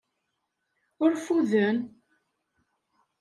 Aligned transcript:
Ur 1.03 1.11
ffuden. 1.19 1.77